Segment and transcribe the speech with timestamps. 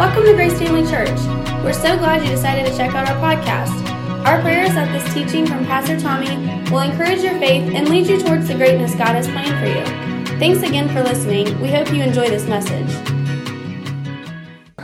[0.00, 1.10] Welcome to Grace Family Church.
[1.62, 3.86] We're so glad you decided to check out our podcast.
[4.24, 6.36] Our prayer is that this teaching from Pastor Tommy
[6.70, 10.38] will encourage your faith and lead you towards the greatness God has planned for you.
[10.38, 11.60] Thanks again for listening.
[11.60, 12.88] We hope you enjoy this message.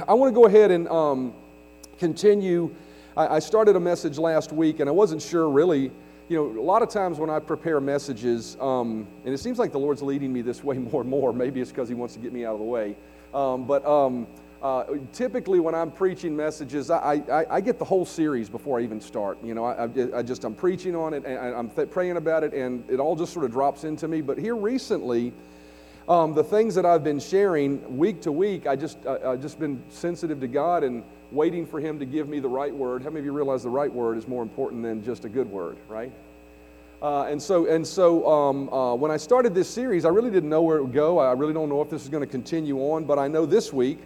[0.06, 1.32] I want to go ahead and um,
[1.98, 2.76] continue.
[3.16, 5.90] I, I started a message last week, and I wasn't sure really.
[6.28, 9.72] You know, a lot of times when I prepare messages, um, and it seems like
[9.72, 11.32] the Lord's leading me this way more and more.
[11.32, 12.96] Maybe it's because He wants to get me out of the way.
[13.32, 14.26] Um, but um,
[14.62, 18.82] uh, typically, when I'm preaching messages, I, I, I, get the whole series before I
[18.82, 19.36] even start.
[19.44, 19.84] You know, I,
[20.16, 23.16] I just I'm preaching on it and I'm th- praying about it, and it all
[23.16, 24.22] just sort of drops into me.
[24.22, 25.34] But here recently,
[26.08, 29.60] um, the things that I've been sharing week to week, I just I, I just
[29.60, 33.02] been sensitive to God and waiting for Him to give me the right word.
[33.02, 35.50] How many of you realize the right word is more important than just a good
[35.50, 36.12] word, right?
[37.02, 40.48] Uh, and so, and so um, uh, when I started this series, I really didn't
[40.48, 41.18] know where it would go.
[41.18, 43.70] I really don't know if this is going to continue on, but I know this
[43.70, 43.98] week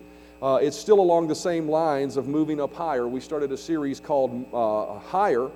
[0.43, 3.07] uh, it's still along the same lines of moving up higher.
[3.07, 5.51] We started a series called uh, Higher,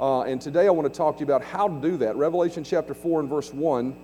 [0.00, 2.14] uh, and today I want to talk to you about how to do that.
[2.16, 3.94] Revelation chapter 4 and verse 1.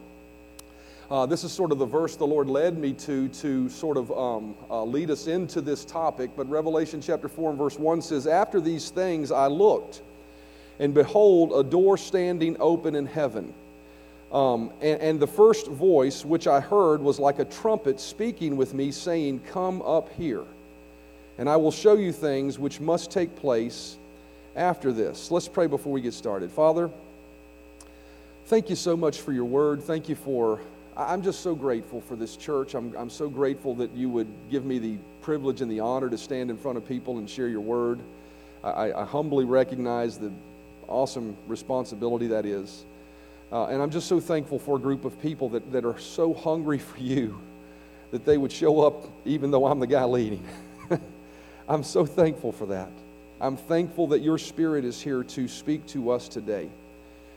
[1.11, 4.11] Uh, this is sort of the verse the Lord led me to to sort of
[4.11, 4.56] um,
[4.91, 6.31] lead us into this topic.
[6.36, 10.03] But Revelation chapter 4 and verse 1 says, After these things I looked
[10.78, 13.55] and behold, a door standing open in heaven.
[14.34, 18.74] Um, and, and the first voice which I heard was like a trumpet speaking with
[18.74, 20.42] me, saying, Come up here,
[21.38, 23.96] and I will show you things which must take place
[24.56, 25.30] after this.
[25.30, 26.50] Let's pray before we get started.
[26.50, 26.90] Father,
[28.46, 29.84] thank you so much for your word.
[29.84, 30.60] Thank you for,
[30.96, 32.74] I'm just so grateful for this church.
[32.74, 36.18] I'm, I'm so grateful that you would give me the privilege and the honor to
[36.18, 38.00] stand in front of people and share your word.
[38.64, 40.32] I, I humbly recognize the
[40.88, 42.84] awesome responsibility that is.
[43.53, 46.34] Uh, and I'm just so thankful for a group of people that, that are so
[46.34, 47.39] hungry for you
[48.11, 50.45] that they would show up even though I'm the guy leading.
[51.69, 52.91] I'm so thankful for that.
[53.41, 56.69] I'm thankful that your Spirit is here to speak to us today.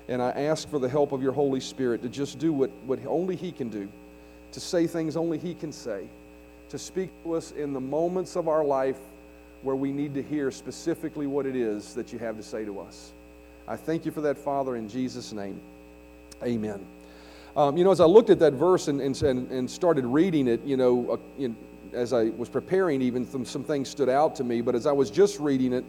[0.07, 2.99] And I ask for the help of your Holy Spirit to just do what, what
[3.05, 3.89] only He can do,
[4.51, 6.07] to say things only He can say,
[6.69, 8.99] to speak to us in the moments of our life
[9.63, 12.79] where we need to hear specifically what it is that you have to say to
[12.79, 13.11] us.
[13.67, 15.59] I thank you for that, Father, in Jesus' name.
[16.43, 16.85] Amen.
[17.55, 20.63] Um, you know, as I looked at that verse and, and, and started reading it,
[20.63, 21.17] you know, uh,
[21.47, 21.55] know,
[21.93, 24.61] as I was preparing, even some, some things stood out to me.
[24.61, 25.83] But as I was just reading it,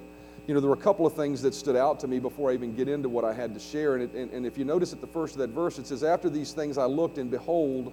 [0.46, 2.54] you know, there were a couple of things that stood out to me before I
[2.54, 3.96] even get into what I had to share.
[3.96, 6.02] And, it, and, and if you notice at the first of that verse, it says,
[6.02, 7.92] After these things I looked, and behold,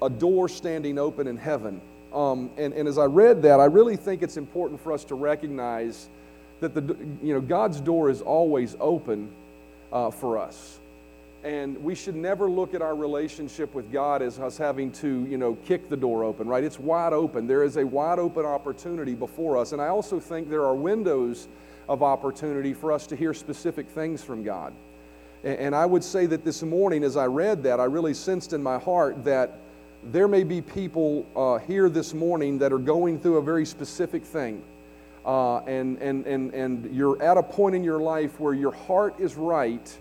[0.00, 1.80] a door standing open in heaven.
[2.14, 5.16] Um, and, and as I read that, I really think it's important for us to
[5.16, 6.08] recognize
[6.60, 9.28] that the, you know, God's door is always open
[9.92, 10.78] uh, for us.
[11.44, 15.38] And we should never look at our relationship with God as us having to, you
[15.38, 16.64] know, kick the door open, right?
[16.64, 17.46] It's wide open.
[17.46, 19.72] There is a wide open opportunity before us.
[19.72, 21.48] And I also think there are windows
[21.88, 24.74] of opportunity for us to hear specific things from God.
[25.44, 28.60] And I would say that this morning, as I read that, I really sensed in
[28.60, 29.60] my heart that
[30.02, 34.24] there may be people uh, here this morning that are going through a very specific
[34.24, 34.62] thing
[35.24, 39.18] uh, and, and, and, and you're at a point in your life where your heart
[39.20, 39.98] is right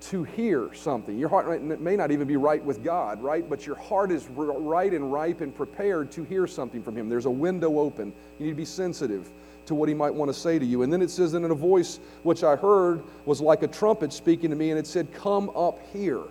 [0.00, 1.18] to hear something.
[1.18, 3.48] Your heart may not even be right with God, right?
[3.48, 7.08] But your heart is right and ripe and prepared to hear something from Him.
[7.08, 8.12] There's a window open.
[8.38, 9.28] You need to be sensitive
[9.66, 10.82] to what He might want to say to you.
[10.82, 14.12] And then it says, and in a voice which I heard was like a trumpet
[14.12, 16.22] speaking to me, and it said, Come up here.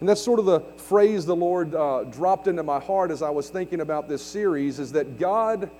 [0.00, 3.30] And that's sort of the phrase the Lord uh, dropped into my heart as I
[3.30, 5.70] was thinking about this series is that God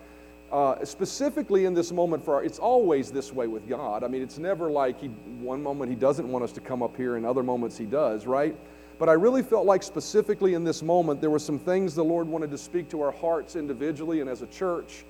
[0.53, 4.05] uh, specifically in this moment for our, it's always this way with God.
[4.05, 6.95] I mean, it's never like he, one moment he doesn't want us to come up
[6.97, 8.55] here and other moments he does, right?
[8.99, 12.29] But I really felt like specifically in this moment there were some things the Lord
[12.29, 15.05] wanted to speak to our hearts individually and as a church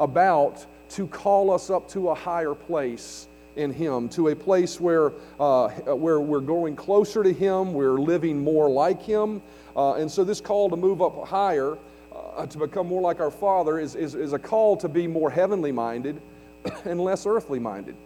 [0.00, 5.12] about to call us up to a higher place in Him, to a place where,
[5.38, 9.42] uh, where we're going closer to Him, we're living more like Him.
[9.76, 11.78] Uh, and so this call to move up higher
[12.14, 15.30] uh, to become more like our Father is, is, is a call to be more
[15.30, 16.20] heavenly minded
[16.84, 17.96] and less earthly minded.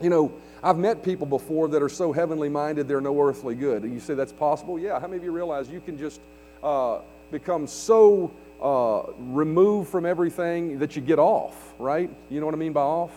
[0.00, 0.32] You know,
[0.62, 3.82] I've met people before that are so heavenly minded they're no earthly good.
[3.82, 4.78] And you say that's possible?
[4.78, 4.98] Yeah.
[4.98, 6.20] How many of you realize you can just
[6.62, 7.00] uh,
[7.30, 8.30] become so
[8.62, 12.10] uh, removed from everything that you get off, right?
[12.28, 13.12] You know what I mean by off?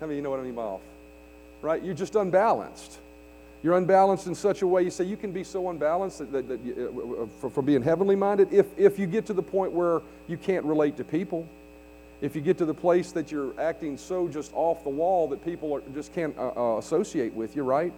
[0.00, 0.82] How many of you know what I mean by off?
[1.62, 1.82] Right?
[1.82, 2.98] You're just unbalanced.
[3.64, 6.48] You're unbalanced in such a way, you say you can be so unbalanced that, that,
[6.48, 8.52] that uh, uh, for, for being heavenly minded.
[8.52, 11.48] If, if you get to the point where you can't relate to people,
[12.20, 15.42] if you get to the place that you're acting so just off the wall that
[15.42, 17.90] people are, just can't uh, uh, associate with you, right?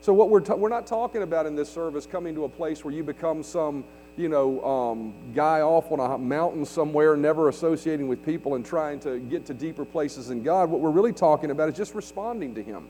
[0.00, 2.82] So, what we're, ta- we're not talking about in this service coming to a place
[2.82, 3.84] where you become some,
[4.16, 8.98] you know, um, guy off on a mountain somewhere, never associating with people and trying
[9.00, 10.70] to get to deeper places in God.
[10.70, 12.88] What we're really talking about is just responding to Him.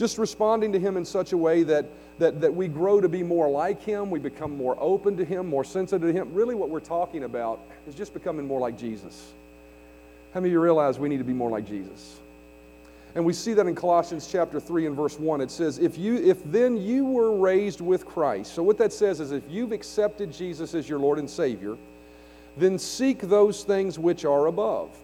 [0.00, 1.84] Just responding to Him in such a way that,
[2.18, 5.46] that, that we grow to be more like Him, we become more open to Him,
[5.46, 6.32] more sensitive to Him.
[6.32, 9.32] Really, what we're talking about is just becoming more like Jesus.
[10.32, 12.18] How many of you realize we need to be more like Jesus?
[13.14, 15.42] And we see that in Colossians chapter 3 and verse 1.
[15.42, 18.54] It says, if, you, if then you were raised with Christ.
[18.54, 21.76] So, what that says is, if you've accepted Jesus as your Lord and Savior,
[22.56, 24.96] then seek those things which are above.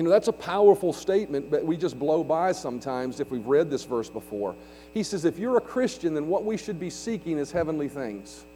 [0.00, 3.68] You know, that's a powerful statement, but we just blow by sometimes if we've read
[3.68, 4.56] this verse before.
[4.94, 8.46] He says, if you're a Christian, then what we should be seeking is heavenly things.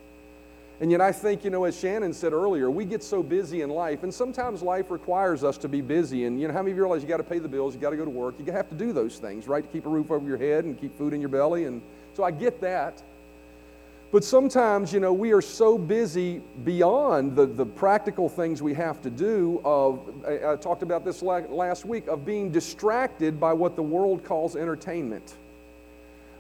[0.81, 3.69] And yet, I think, you know, as Shannon said earlier, we get so busy in
[3.69, 6.25] life, and sometimes life requires us to be busy.
[6.25, 7.81] And, you know, how many of you realize you got to pay the bills, you
[7.81, 9.63] got to go to work, you have to do those things, right?
[9.63, 11.67] To keep a roof over your head and keep food in your belly.
[11.67, 11.83] And
[12.15, 13.03] so I get that.
[14.15, 19.03] But sometimes, you know, we are so busy beyond the, the practical things we have
[19.03, 23.75] to do of, I, I talked about this last week, of being distracted by what
[23.75, 25.35] the world calls entertainment.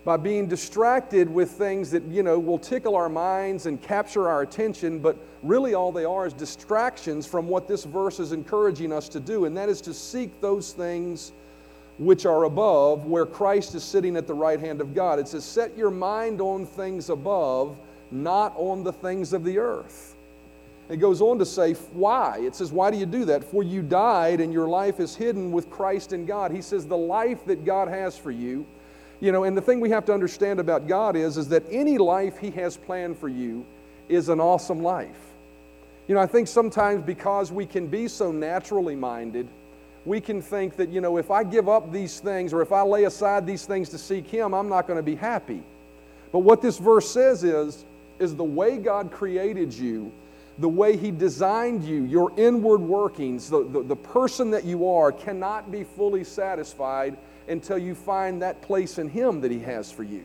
[0.04, 4.42] By being distracted with things that, you know, will tickle our minds and capture our
[4.42, 9.08] attention, but really all they are is distractions from what this verse is encouraging us
[9.08, 11.32] to do, and that is to seek those things
[11.98, 15.18] which are above, where Christ is sitting at the right hand of God.
[15.18, 17.78] It says, Set your mind on things above,
[18.10, 20.16] not on the things of the earth.
[20.88, 22.38] It goes on to say, Why?
[22.40, 23.44] It says, Why do you do that?
[23.44, 26.50] For you died, and your life is hidden with Christ in God.
[26.50, 28.66] He says, The life that God has for you
[29.24, 31.96] you know, and the thing we have to understand about God is, is that any
[31.96, 33.64] life He has planned for you
[34.06, 35.18] is an awesome life.
[36.08, 39.48] You know, I think sometimes because we can be so naturally minded,
[40.04, 42.82] we can think that, you know, if I give up these things or if I
[42.82, 45.62] lay aside these things to seek Him, I'm not going to be happy.
[46.32, 47.84] But what this verse says is,
[48.18, 50.12] is the way God created you,
[50.58, 55.10] the way He designed you, your inward workings, the, the, the person that you are,
[55.10, 57.16] cannot be fully satisfied
[57.48, 60.24] until you find that place in Him that He has for you.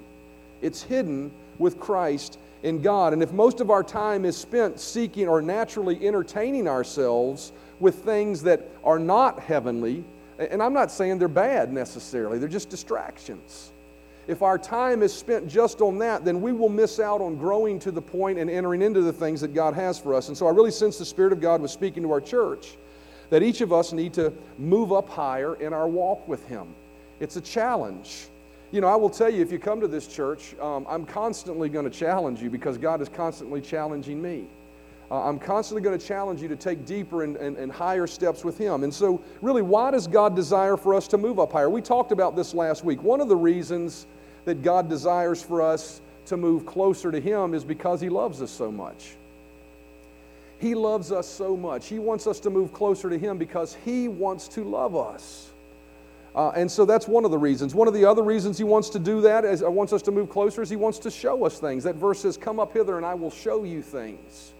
[0.61, 3.13] It's hidden with Christ in God.
[3.13, 8.43] And if most of our time is spent seeking or naturally entertaining ourselves with things
[8.43, 10.03] that are not heavenly,
[10.37, 13.71] and I'm not saying they're bad necessarily, they're just distractions.
[14.27, 17.79] If our time is spent just on that, then we will miss out on growing
[17.79, 20.27] to the point and entering into the things that God has for us.
[20.27, 22.77] And so I really sense the Spirit of God was speaking to our church
[23.31, 26.75] that each of us need to move up higher in our walk with Him.
[27.19, 28.28] It's a challenge.
[28.71, 31.69] You know, I will tell you, if you come to this church, um, I'm constantly
[31.69, 34.45] going to challenge you because God is constantly challenging me.
[35.09, 38.45] Uh, I'm constantly going to challenge you to take deeper and, and, and, higher steps
[38.45, 38.83] with Him.
[38.83, 41.67] And so, really, why does God desire for us to move up higher?
[41.67, 43.01] We talked about this last week.
[43.01, 44.05] One of the reasons
[44.45, 48.51] that God desires for us to move closer to Him is because He loves us
[48.51, 49.15] so much.
[50.59, 51.87] He loves us so much.
[51.87, 55.48] He wants us to move closer to Him because He wants to love us.
[56.35, 57.73] Uh, and so that's one of the reasons.
[57.73, 60.11] One of the other reasons he wants to do that, is, uh, wants us to
[60.11, 61.83] move closer, is he wants to show us things.
[61.83, 64.53] That verse says, Come up hither and I will show you things.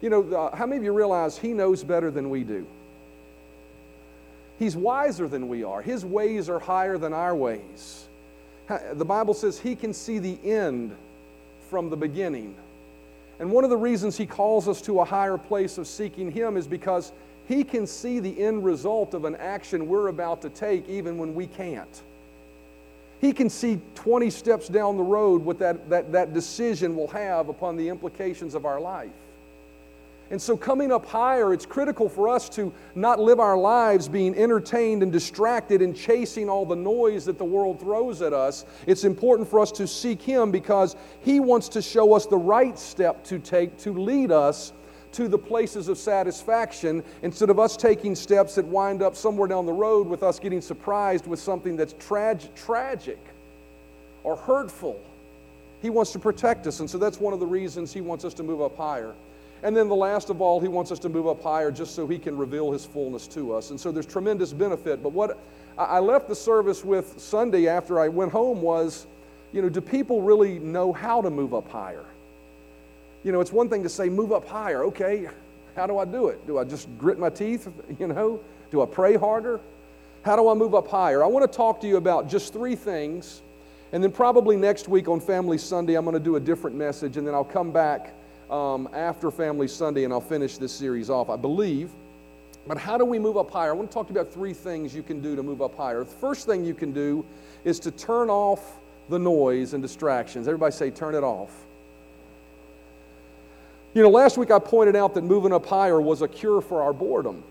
[0.00, 2.66] You know, uh, how many of you realize he knows better than we do?
[4.58, 5.82] He's wiser than we are.
[5.82, 8.06] His ways are higher than our ways.
[8.92, 10.96] The Bible says he can see the end
[11.68, 12.54] from the beginning.
[13.38, 16.56] And one of the reasons he calls us to a higher place of seeking him
[16.56, 17.12] is because
[17.52, 21.34] he can see the end result of an action we're about to take even when
[21.34, 22.02] we can't.
[23.20, 27.48] He can see 20 steps down the road what that, that, that decision will have
[27.48, 29.10] upon the implications of our life.
[30.30, 34.34] And so, coming up higher, it's critical for us to not live our lives being
[34.34, 38.64] entertained and distracted and chasing all the noise that the world throws at us.
[38.86, 42.78] It's important for us to seek Him because He wants to show us the right
[42.78, 44.72] step to take to lead us
[45.12, 49.66] to the places of satisfaction instead of us taking steps that wind up somewhere down
[49.66, 53.18] the road with us getting surprised with something that's trag- tragic
[54.24, 55.00] or hurtful.
[55.80, 58.34] He wants to protect us, and so that's one of the reasons He wants us
[58.34, 59.14] to move up higher.
[59.64, 62.06] And then the last of all, He wants us to move up higher just so
[62.06, 63.70] He can reveal His fullness to us.
[63.70, 65.02] And so there's tremendous benefit.
[65.02, 65.38] But what
[65.76, 69.06] I left the service with Sunday after I went home was,
[69.52, 72.04] you know, do people really know how to move up higher?
[73.24, 74.84] You know, it's one thing to say, move up higher.
[74.84, 75.28] Okay,
[75.76, 76.46] how do I do it?
[76.46, 77.68] Do I just grit my teeth?
[77.98, 79.60] You know, do I pray harder?
[80.22, 81.22] How do I move up higher?
[81.22, 83.42] I want to talk to you about just three things.
[83.92, 87.16] And then probably next week on Family Sunday, I'm going to do a different message.
[87.16, 88.14] And then I'll come back
[88.50, 91.90] um, after Family Sunday and I'll finish this series off, I believe.
[92.66, 93.70] But how do we move up higher?
[93.70, 95.76] I want to talk to you about three things you can do to move up
[95.76, 96.04] higher.
[96.04, 97.24] The first thing you can do
[97.64, 100.46] is to turn off the noise and distractions.
[100.46, 101.50] Everybody say, turn it off.
[103.94, 106.82] You know, last week I pointed out that moving up higher was a cure for
[106.82, 107.42] our boredom.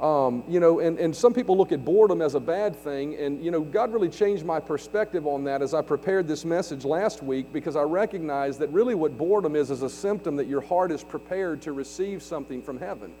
[0.00, 3.16] Um, you know, and, and some people look at boredom as a bad thing.
[3.16, 6.84] And, you know, God really changed my perspective on that as I prepared this message
[6.84, 10.60] last week because I recognized that really what boredom is is a symptom that your
[10.60, 13.12] heart is prepared to receive something from heaven.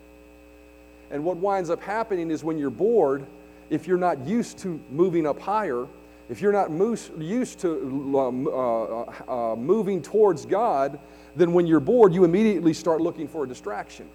[1.10, 3.26] And what winds up happening is when you're bored,
[3.70, 5.86] if you're not used to moving up higher,
[6.30, 6.70] if you're not
[7.18, 10.98] used to um, uh, uh, moving towards God,
[11.36, 14.08] then when you're bored, you immediately start looking for a distraction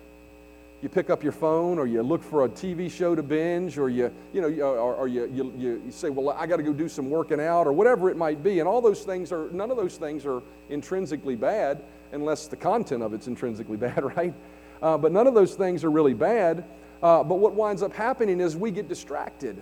[0.86, 3.90] you pick up your phone or you look for a TV show to binge or
[3.90, 6.88] you, you know, or, or you, you, you say, well, I got to go do
[6.88, 8.60] some working out or whatever it might be.
[8.60, 11.82] And all those things are, none of those things are intrinsically bad
[12.12, 14.34] unless the content of it's intrinsically bad, right?
[14.80, 16.64] Uh, but none of those things are really bad.
[17.02, 19.60] Uh, but what winds up happening is we get distracted.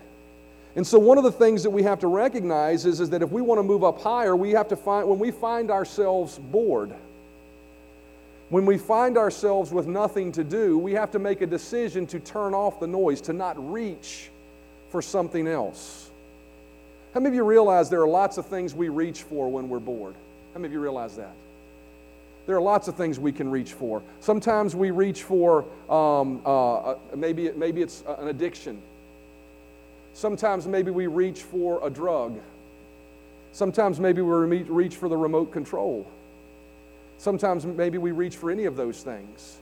[0.75, 3.31] And so one of the things that we have to recognize is, is that if
[3.31, 6.93] we want to move up higher, we have to find, when we find ourselves bored,
[8.53, 12.19] when we find ourselves with nothing to do, we have to make a decision to
[12.19, 14.29] turn off the noise, to not reach
[14.91, 16.11] for something else.
[17.15, 19.79] How many of you realize there are lots of things we reach for when we're
[19.79, 20.13] bored?
[20.53, 21.33] How many of you realize that?
[22.45, 24.03] There are lots of things we can reach for.
[24.19, 28.79] Sometimes we reach for um, uh, uh maybe, maybe it's an addiction.
[30.13, 32.39] Sometimes maybe we reach for a drug.
[33.51, 36.05] Sometimes maybe we reach for the remote control.
[37.23, 39.59] Sometimes maybe we reach for any of those things.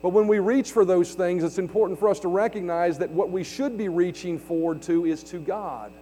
[0.00, 3.28] But when we reach for those things, it's important for us to recognize that what
[3.28, 5.92] we should be reaching forward to is to God.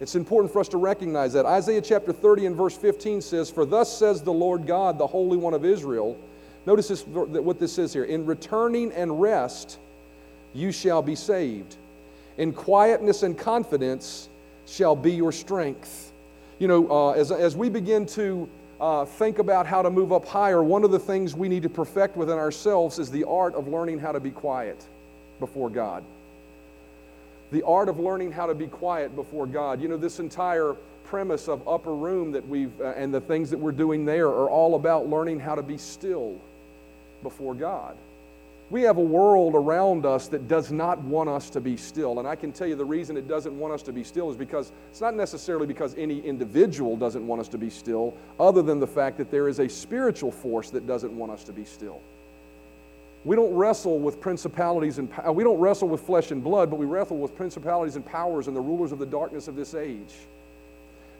[0.00, 1.44] It's important for us to recognize that.
[1.44, 5.36] Isaiah chapter 30 and verse 15 says, For thus says the Lord God, the Holy
[5.36, 6.18] One of Israel.
[6.64, 9.78] Notice this, what this says here In returning and rest,
[10.54, 11.76] you shall be saved.
[12.38, 14.30] In quietness and confidence
[14.66, 16.12] shall be your strength.
[16.58, 18.48] You know, uh, as, as we begin to
[18.80, 21.68] uh, think about how to move up higher, one of the things we need to
[21.68, 24.84] perfect within ourselves is the art of learning how to be quiet
[25.40, 26.04] before God.
[27.50, 29.80] The art of learning how to be quiet before God.
[29.80, 33.58] You know, this entire premise of upper room that we've uh, and the things that
[33.58, 36.38] we're doing there are all about learning how to be still
[37.22, 37.96] before God.
[38.70, 42.18] We have a world around us that does not want us to be still.
[42.18, 44.36] And I can tell you the reason it doesn't want us to be still is
[44.36, 48.78] because it's not necessarily because any individual doesn't want us to be still, other than
[48.78, 52.02] the fact that there is a spiritual force that doesn't want us to be still.
[53.24, 56.86] We don't wrestle with principalities and we don't wrestle with flesh and blood, but we
[56.86, 60.14] wrestle with principalities and powers and the rulers of the darkness of this age.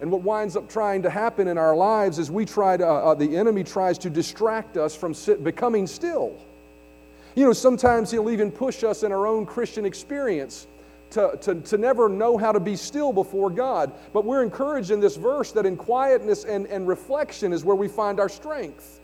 [0.00, 2.92] And what winds up trying to happen in our lives is we try to, uh,
[2.92, 6.38] uh the enemy tries to distract us from sit, becoming still.
[7.38, 10.66] You know, sometimes He'll even push us in our own Christian experience
[11.10, 13.92] to, to, to never know how to be still before God.
[14.12, 17.86] But we're encouraged in this verse that in quietness and, and reflection is where we
[17.86, 18.98] find our strength.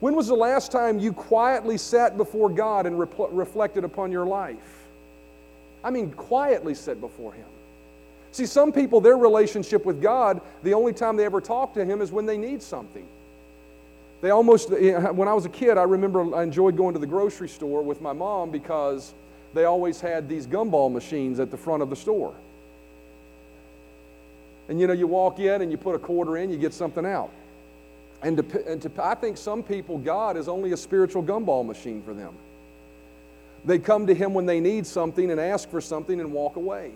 [0.00, 4.84] When was the last time you quietly sat before God and reflected upon your life?
[5.82, 7.48] I mean, quietly sat before Him.
[8.30, 12.02] See, some people, their relationship with God, the only time they ever talk to Him
[12.02, 13.08] is when they need something.
[14.20, 17.06] They almost, eh, when I was a kid, I remember I enjoyed going to the
[17.06, 19.14] grocery store with my mom because
[19.54, 22.34] they always had these gumball machines at the front of the store.
[24.68, 27.06] And you know, you walk in and you put a quarter in, you get something
[27.06, 27.30] out.
[28.22, 32.02] And, to, and to, I think some people, God is only a spiritual gumball machine
[32.02, 32.34] for them.
[33.64, 36.90] They come to Him when they need something and ask for something and walk away.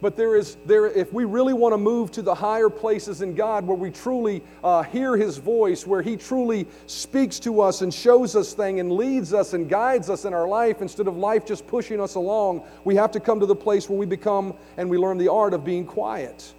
[0.00, 3.34] But there is, there, if we really want to move to the higher places in
[3.34, 7.92] God where we truly uh, hear His voice, where He truly speaks to us and
[7.92, 11.46] shows us things and leads us and guides us in our life instead of life
[11.46, 14.88] just pushing us along, we have to come to the place where we become and
[14.88, 16.52] we learn the art of being quiet.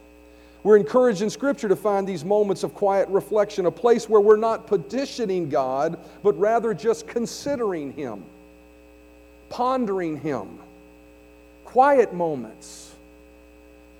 [0.65, 4.35] We're encouraged in Scripture to find these moments of quiet reflection, a place where we're
[4.35, 8.23] not petitioning God, but rather just considering Him,
[9.49, 10.57] pondering Him.
[11.65, 12.94] Quiet moments.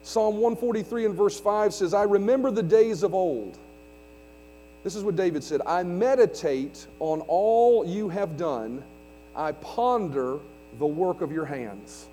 [0.06, 3.58] Psalm 143 and verse 5 says, I remember the days of old.
[4.84, 8.84] This is what David said I meditate on all you have done,
[9.36, 10.38] I ponder
[10.78, 12.06] the work of your hands.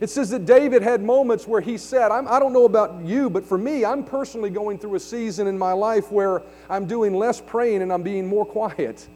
[0.00, 3.04] It says that David had moments where he said, I'm, I do not know about
[3.04, 6.86] you, but for me, I'm personally going through a season in my life where I'm
[6.86, 9.06] doing less praying and I'm being more quiet.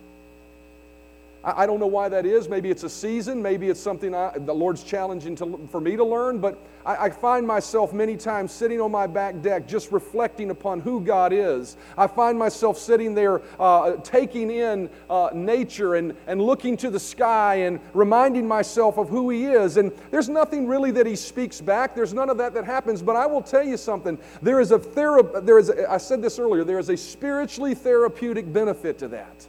[1.49, 2.49] I, I don't know why that is.
[2.49, 3.43] Maybe it's a season.
[3.43, 6.39] Maybe it's something I, the Lord's challenging to, for me to learn.
[6.39, 10.81] But I, I find myself many times sitting on my back deck just reflecting upon
[10.81, 11.77] who God is.
[11.97, 17.01] I find myself sitting there uh, taking in uh, nature and, and looking to the
[17.01, 19.77] sky and reminding myself of who He is.
[19.77, 21.95] And there's nothing really that He speaks back.
[21.95, 23.03] There's none of that that happens.
[23.03, 24.19] But I will tell you something.
[24.43, 26.65] There is a there is a, I said this earlier.
[26.65, 29.49] There is a spiritually therapeutic benefit to that.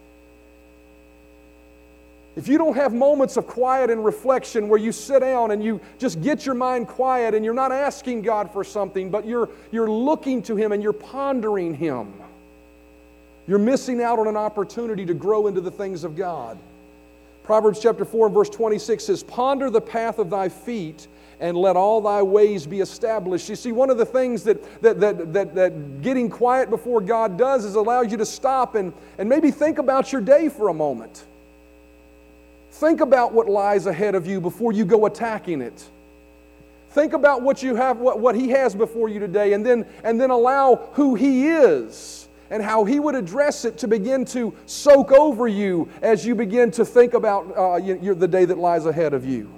[2.40, 5.82] If you don't have moments of quiet and reflection where you sit down and you
[5.98, 9.92] just get your mind quiet and you're not asking God for something, but you're, you're
[9.92, 12.14] looking to Him and you're pondering Him,
[13.46, 16.58] you're missing out on an opportunity to grow into the things of God.
[17.44, 21.10] Proverbs chapter 4 and verse 26 says, Ponder the path of thy feet
[21.42, 23.50] and let all thy ways be established.
[23.50, 27.38] You see, one of the things that, that, that, that, that getting quiet before God
[27.38, 30.74] does is allows you to stop and, and maybe think about your day for a
[30.74, 31.26] moment.
[32.80, 35.84] Think about what lies ahead of you before you go attacking it.
[36.92, 40.20] Think about what you have, what, what he has before you today, and then, and
[40.20, 45.12] then allow who he is and how he would address it to begin to soak
[45.12, 49.14] over you as you begin to think about uh, your, the day that lies ahead
[49.14, 49.52] of you.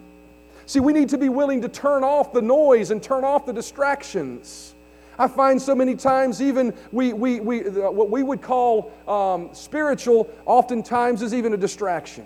[0.65, 3.53] See, we need to be willing to turn off the noise and turn off the
[3.53, 4.73] distractions.
[5.19, 10.27] I find so many times, even we, we, we, what we would call um, spiritual,
[10.47, 12.25] oftentimes is even a distraction.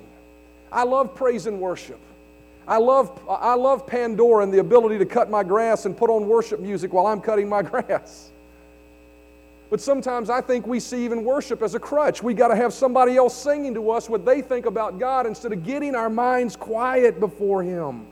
[0.71, 1.99] I love praise and worship.
[2.67, 6.27] I love, I love Pandora and the ability to cut my grass and put on
[6.27, 8.31] worship music while I'm cutting my grass.
[9.69, 12.21] But sometimes I think we see even worship as a crutch.
[12.23, 15.53] We got to have somebody else singing to us what they think about God instead
[15.53, 18.05] of getting our minds quiet before Him.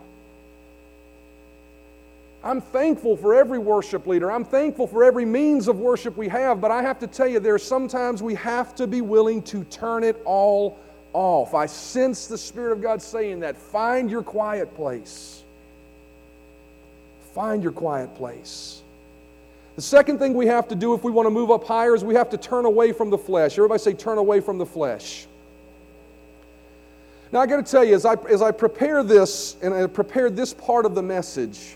[2.44, 4.30] I'm thankful for every worship leader.
[4.32, 7.40] I'm thankful for every means of worship we have, but I have to tell you,
[7.40, 10.78] there's sometimes we have to be willing to turn it all
[11.14, 11.54] off.
[11.54, 13.58] I sense the Spirit of God saying that.
[13.58, 15.44] Find your quiet place.
[17.34, 18.82] Find your quiet place.
[19.76, 22.04] The second thing we have to do if we want to move up higher is
[22.04, 23.58] we have to turn away from the flesh.
[23.58, 25.26] Everybody say, turn away from the flesh.
[27.32, 30.36] Now, I got to tell you, as I, as I prepare this and I prepared
[30.36, 31.76] this part of the message,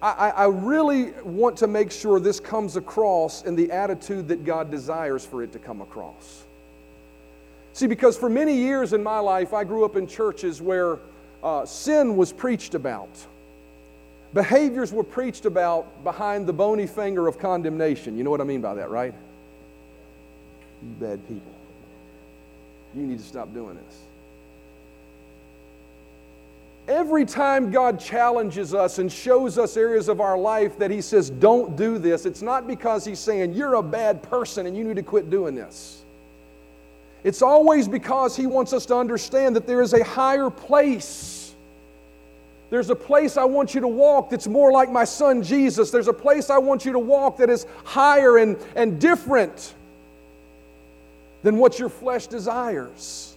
[0.00, 4.70] I, I really want to make sure this comes across in the attitude that God
[4.70, 6.44] desires for it to come across.
[7.72, 10.98] See, because for many years in my life, I grew up in churches where
[11.42, 13.08] uh, sin was preached about.
[14.34, 18.16] Behaviors were preached about behind the bony finger of condemnation.
[18.16, 19.14] You know what I mean by that, right?
[20.82, 21.52] You bad people.
[22.94, 23.98] You need to stop doing this.
[26.88, 31.30] Every time God challenges us and shows us areas of our life that He says,
[31.30, 34.96] don't do this, it's not because He's saying, you're a bad person and you need
[34.96, 36.02] to quit doing this.
[37.22, 41.54] It's always because He wants us to understand that there is a higher place.
[42.70, 45.90] There's a place I want you to walk that's more like my son Jesus.
[45.90, 49.74] There's a place I want you to walk that is higher and, and different
[51.42, 53.36] than what your flesh desires.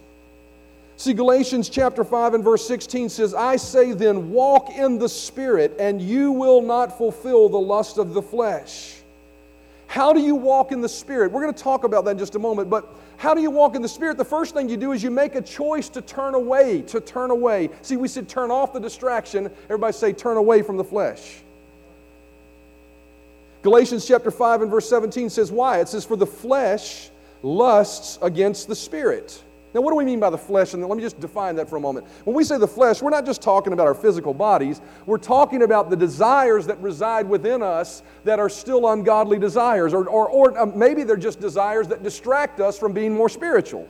[0.96, 5.74] See, Galatians chapter 5 and verse 16 says, I say then, walk in the Spirit,
[5.78, 8.94] and you will not fulfill the lust of the flesh.
[9.94, 11.30] How do you walk in the Spirit?
[11.30, 13.76] We're going to talk about that in just a moment, but how do you walk
[13.76, 14.16] in the Spirit?
[14.16, 17.30] The first thing you do is you make a choice to turn away, to turn
[17.30, 17.70] away.
[17.82, 19.48] See, we said turn off the distraction.
[19.66, 21.36] Everybody say turn away from the flesh.
[23.62, 25.78] Galatians chapter 5 and verse 17 says, Why?
[25.78, 27.10] It says, For the flesh
[27.44, 29.44] lusts against the Spirit
[29.74, 30.72] now, what do we mean by the flesh?
[30.72, 32.06] And let me just define that for a moment.
[32.22, 35.62] When we say the flesh, we're not just talking about our physical bodies, we're talking
[35.62, 40.56] about the desires that reside within us that are still ungodly desires, or, or, or
[40.56, 43.88] uh, maybe they're just desires that distract us from being more spiritual.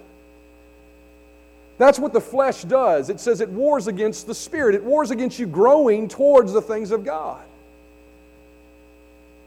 [1.77, 3.11] That's what the flesh does.
[3.11, 6.93] It says it wars against the spirit, it wars against you growing towards the things
[6.93, 7.45] of God.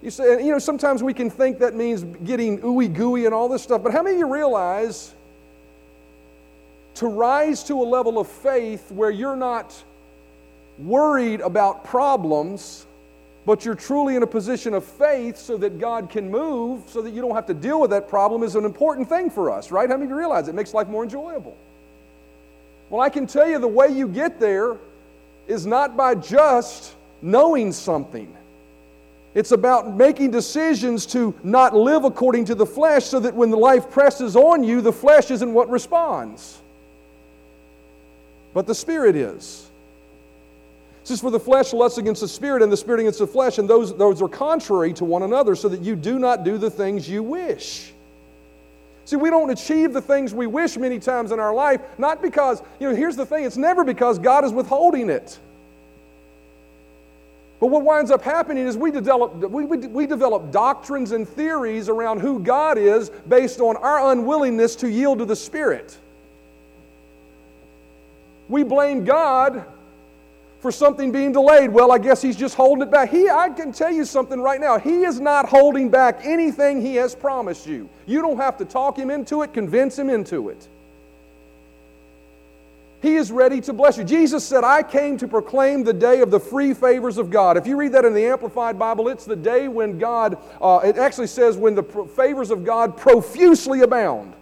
[0.04, 3.50] You say, you know, sometimes we can think that means getting ooey gooey and all
[3.50, 5.15] this stuff, but how many of you realize
[6.97, 9.83] to rise to a level of faith where you're not
[10.79, 12.88] worried about problems,
[13.45, 17.12] but you're truly in a position of faith so that God can move, so that
[17.13, 19.88] you don't have to deal with that problem, is an important thing for us, right?
[19.88, 21.55] How many of you realize it makes life more enjoyable?
[22.89, 24.77] Well, I can tell you the way you get there
[25.47, 28.36] is not by just knowing something.
[29.36, 33.57] It's about making decisions to not live according to the flesh so that when the
[33.57, 36.60] life presses on you, the flesh isn't what responds
[38.57, 39.69] but the Spirit is.
[41.03, 43.59] It says, For the flesh lusts against the Spirit, and the Spirit against the flesh,
[43.59, 46.71] and those, those are contrary to one another, so that you do not do the
[46.71, 47.93] things you wish.
[49.05, 52.63] See, we don't achieve the things we wish many times in our life, not because,
[52.79, 55.37] you know, here's the thing it's never because God is withholding it.
[57.59, 61.89] But what winds up happening is we develop, we, we, we develop doctrines and theories
[61.89, 65.95] around who God is based on our unwillingness to yield to the Spirit.
[68.49, 69.65] We blame God
[70.60, 71.69] for something being delayed.
[71.71, 73.10] Well, I guess he's just holding it back.
[73.10, 74.79] He, I can tell you something right now.
[74.79, 77.89] He is not holding back anything he has promised you.
[78.05, 80.67] You don't have to talk him into it, convince him into it.
[82.99, 84.03] He is ready to bless you.
[84.03, 87.55] Jesus said, I came to proclaim the day of the free favors of God.
[87.55, 90.97] If you read that in the Amplified Bible, it's the day when God, uh, it
[90.97, 91.83] actually says, when the
[92.15, 94.33] favors of God profusely abound.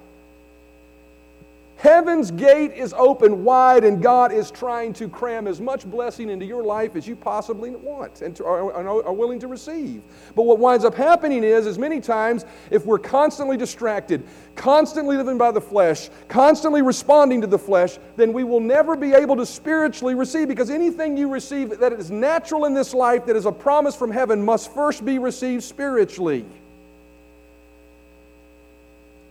[1.78, 6.46] Heaven's gate is open wide, and God is trying to cram as much blessing into
[6.46, 10.02] your life as you possibly want and to, are, are, willing to receive.
[10.36, 14.24] But what winds up happening is, is many times, if we're constantly distracted,
[14.56, 19.14] constantly living by the flesh, constantly responding to the flesh, then we will never be
[19.14, 23.36] able to spiritually receive because anything you receive that is natural in this life, that
[23.36, 26.46] is a promise from heaven, must first be received spiritually.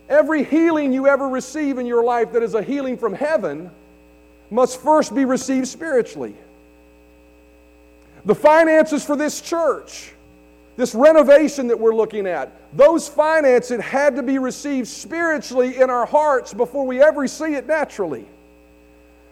[0.09, 3.71] Every healing you ever receive in your life that is a healing from heaven
[4.51, 6.35] must first be received spiritually.
[8.25, 10.13] The finances for this church,
[10.77, 16.05] this renovation that we're looking at, those finances had to be received spiritually in our
[16.05, 18.25] hearts before we ever see it naturally.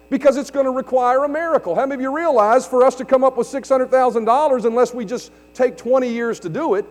[0.10, 1.76] Because it's going to require a miracle.
[1.76, 5.32] How many of you realize for us to come up with $600,000, unless we just
[5.54, 6.86] take 20 years to do it,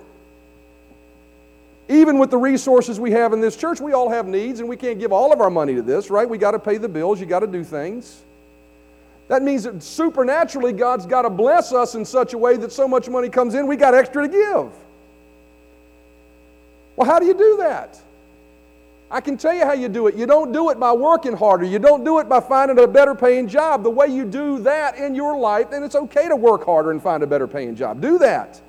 [1.92, 4.76] even with the resources we have in this church, we all have needs and we
[4.76, 6.28] can't give all of our money to this, right?
[6.28, 8.22] We got to pay the bills, you got to do things.
[9.28, 12.86] That means that supernaturally God's got to bless us in such a way that so
[12.88, 14.72] much money comes in, we got extra to give.
[16.96, 18.00] Well, how do you do that?
[19.10, 20.14] I can tell you how you do it.
[20.14, 21.64] You don't do it by working harder.
[21.64, 23.82] You don't do it by finding a better paying job.
[23.82, 27.02] The way you do that in your life, then it's okay to work harder and
[27.02, 28.00] find a better paying job.
[28.00, 28.60] Do that.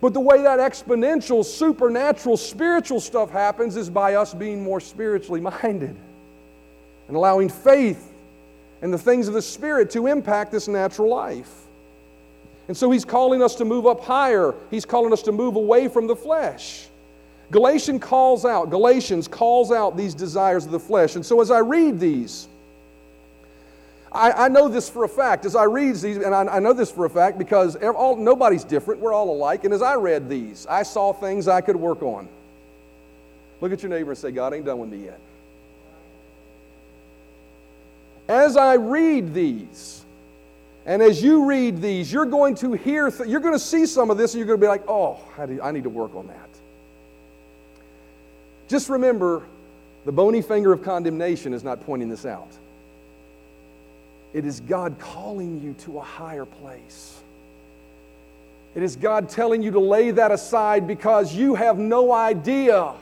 [0.00, 5.40] But the way that exponential, supernatural, spiritual stuff happens is by us being more spiritually
[5.40, 5.96] minded
[7.08, 8.12] and allowing faith
[8.82, 11.66] and the things of the Spirit to impact this natural life.
[12.68, 14.54] And so he's calling us to move up higher.
[14.70, 16.86] He's calling us to move away from the flesh.
[17.50, 21.16] Galatians calls out, Galatians calls out these desires of the flesh.
[21.16, 22.46] And so as I read these,
[24.12, 26.72] I, I, know this for a fact as I read these, and I, I know
[26.72, 29.00] this for a fact because all, nobody's different.
[29.00, 29.64] We're all alike.
[29.64, 32.28] And as I read these, I saw things I could work on.
[33.60, 35.20] Look at your neighbor and say, God ain't done with me yet.
[38.28, 40.04] As I read these,
[40.86, 44.10] and as you read these, you're going to hear, th- you're going to see some
[44.10, 46.48] of this, and you're going to be like, oh, I need to work on that.
[48.66, 49.42] Just remember,
[50.04, 52.48] the bony finger of condemnation is not pointing this out.
[54.32, 57.20] It is God calling you to a higher place.
[58.74, 62.94] It is God telling you to lay that aside because you have no idea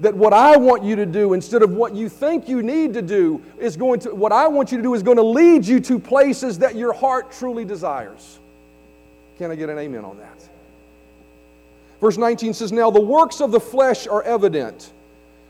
[0.00, 3.02] that what I want you to do instead of what you think you need to
[3.02, 5.78] do is going to, what I want you to do is going to lead you
[5.80, 8.38] to places that your heart truly desires.
[9.38, 10.48] Can I get an amen on that?
[12.00, 14.92] Verse 19 says, Now the works of the flesh are evident,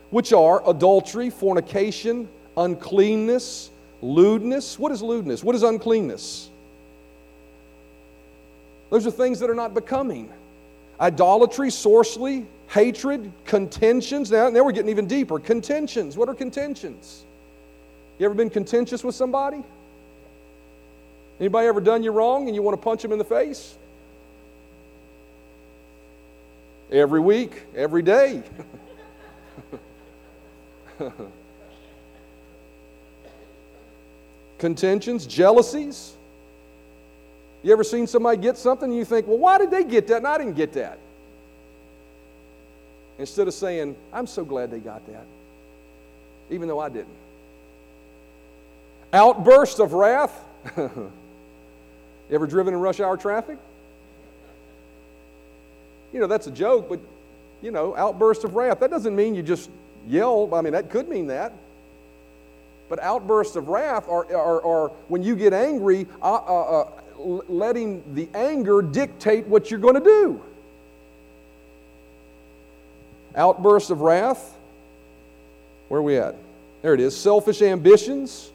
[0.09, 3.71] which are adultery, fornication, uncleanness
[4.05, 4.77] Lewdness.
[4.77, 5.43] What is lewdness?
[5.43, 6.51] What is uncleanness?
[8.91, 10.31] Those are things that are not becoming.
[11.01, 14.29] Idolatry, sorcery, hatred, contentions.
[14.29, 15.39] Now, now we're getting even deeper.
[15.39, 16.15] Contentions.
[16.17, 17.25] What are contentions?
[18.19, 19.63] You ever been contentious with somebody?
[21.39, 23.75] Anybody ever done you wrong and you want to punch them in the face?
[26.91, 28.43] Every week, every day.
[34.65, 36.15] contentions, jealousies.
[37.61, 40.17] You ever seen somebody get something and you think, well, why did they get that
[40.17, 40.97] and I didn't get that?
[43.19, 45.25] Instead of saying, I'm so glad they got that,
[46.49, 47.13] even though I didn't.
[49.13, 50.33] Outbursts of wrath.
[50.77, 51.11] you
[52.31, 53.59] ever driven in rush hour traffic?
[56.11, 56.99] You know, that's a joke, but,
[57.61, 58.79] you know, outbursts of wrath.
[58.79, 59.69] That doesn't mean you just
[60.07, 60.49] yell.
[60.55, 61.53] I mean, that could mean that.
[62.87, 68.03] But outbursts of wrath are, are, are when you get angry, uh, uh, uh, letting
[68.13, 70.41] the anger dictate what you're going to do.
[73.35, 74.55] Outbursts of wrath.
[75.87, 76.35] Where are we at?
[76.81, 77.17] There it is.
[77.17, 78.51] Selfish ambitions.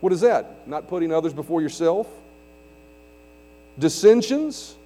[0.00, 0.66] What is that?
[0.68, 2.08] Not putting others before yourself.
[3.78, 4.76] Dissensions,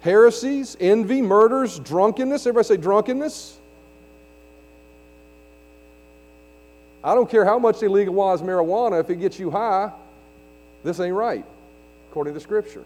[0.00, 2.46] heresies, envy, murders, drunkenness.
[2.46, 3.58] Everybody say drunkenness.
[7.04, 9.92] I don't care how much they legalize marijuana, if it gets you high,
[10.82, 11.44] this ain't right,
[12.10, 12.82] according to Scripture.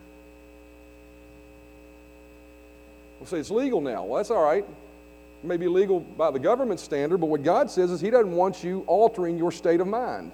[3.20, 4.04] We'll say it's legal now.
[4.04, 4.64] Well, that's all right.
[4.64, 8.32] It may be legal by the government standard, but what God says is He doesn't
[8.32, 10.32] want you altering your state of mind.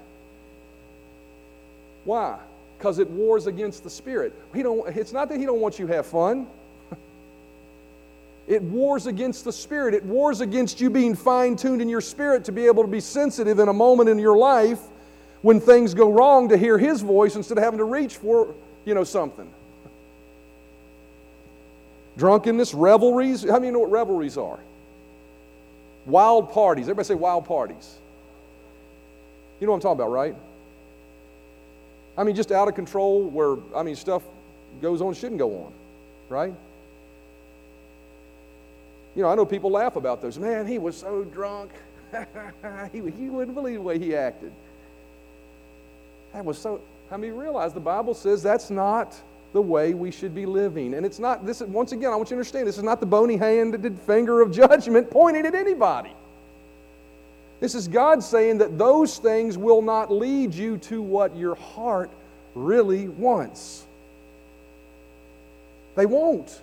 [2.04, 2.38] Why?
[2.78, 4.34] Because it wars against the spirit.
[4.54, 6.46] He don't, it's not that He don't want you to have fun.
[8.46, 9.94] It wars against the spirit.
[9.94, 13.00] It wars against you being fine tuned in your spirit to be able to be
[13.00, 14.80] sensitive in a moment in your life
[15.42, 18.54] when things go wrong to hear His voice instead of having to reach for,
[18.84, 19.50] you know, something.
[22.16, 23.42] Drunkenness, revelries.
[23.42, 24.58] How many you know what revelries are?
[26.06, 26.84] Wild parties.
[26.84, 27.96] Everybody say wild parties.
[29.58, 30.36] You know what I'm talking about, right?
[32.16, 34.22] I mean, just out of control where, I mean, stuff
[34.80, 35.72] goes on, shouldn't go on,
[36.28, 36.54] right?
[39.14, 40.38] You know, I know people laugh about those.
[40.38, 41.70] Man, he was so drunk.
[42.92, 44.52] he, he wouldn't believe the way he acted.
[46.32, 46.80] That was so.
[47.10, 49.14] How many realize the Bible says that's not
[49.52, 50.94] the way we should be living?
[50.94, 53.06] And it's not, this once again, I want you to understand, this is not the
[53.06, 56.12] bony handed finger of judgment pointing at anybody.
[57.60, 62.10] This is God saying that those things will not lead you to what your heart
[62.54, 63.86] really wants.
[65.94, 66.60] They won't.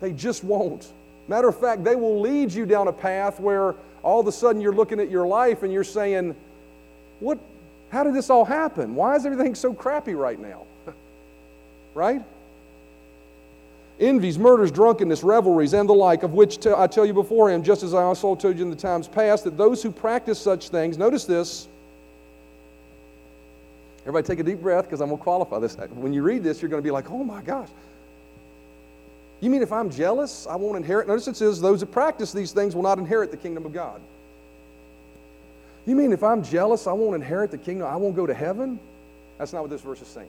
[0.00, 0.90] They just won't.
[1.32, 4.60] Matter of fact, they will lead you down a path where all of a sudden
[4.60, 6.36] you're looking at your life and you're saying,
[7.20, 7.38] What,
[7.88, 8.94] how did this all happen?
[8.94, 10.66] Why is everything so crappy right now?
[11.94, 12.22] right?
[13.98, 17.94] Envies, murders, drunkenness, revelries, and the like, of which I tell you beforehand, just as
[17.94, 21.24] I also told you in the times past, that those who practice such things, notice
[21.24, 21.66] this.
[24.02, 25.76] Everybody take a deep breath because I'm going to qualify this.
[25.94, 27.70] When you read this, you're going to be like, oh my gosh,
[29.42, 31.08] you mean if I'm jealous, I won't inherit?
[31.08, 34.00] Notice it says, those that practice these things will not inherit the kingdom of God.
[35.84, 37.88] You mean if I'm jealous, I won't inherit the kingdom?
[37.88, 38.78] I won't go to heaven?
[39.38, 40.28] That's not what this verse is saying.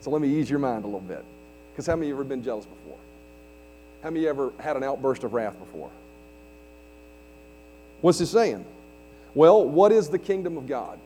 [0.00, 1.22] So let me ease your mind a little bit.
[1.70, 2.96] Because how many of you ever been jealous before?
[4.02, 5.90] How many you ever had an outburst of wrath before?
[8.00, 8.64] What's it saying?
[9.34, 10.98] Well, what is the kingdom of God?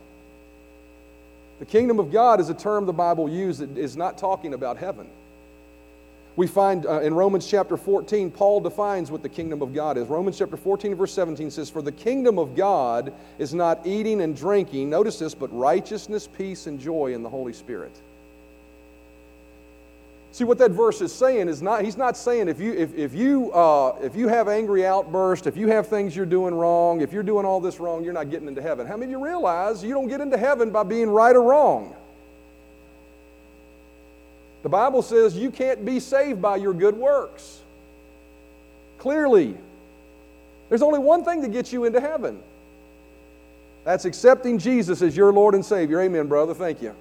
[1.59, 4.77] The kingdom of God is a term the Bible uses that is not talking about
[4.77, 5.09] heaven.
[6.35, 10.09] We find uh, in Romans chapter 14, Paul defines what the kingdom of God is.
[10.09, 14.35] Romans chapter 14, verse 17 says, For the kingdom of God is not eating and
[14.35, 17.93] drinking, notice this, but righteousness, peace, and joy in the Holy Spirit.
[20.31, 23.13] See what that verse is saying is not, he's not saying if you, if, if,
[23.13, 27.13] you, uh, if you have angry outbursts, if you have things you're doing wrong, if
[27.13, 28.87] you're doing all this wrong, you're not getting into heaven.
[28.87, 31.95] How many of you realize you don't get into heaven by being right or wrong?
[34.63, 37.61] The Bible says you can't be saved by your good works.
[38.99, 39.57] Clearly,
[40.69, 42.41] there's only one thing that gets you into heaven.
[43.85, 46.01] That's accepting Jesus as your Lord and Savior.
[46.01, 46.55] Amen, brother.
[46.55, 46.95] Thank you.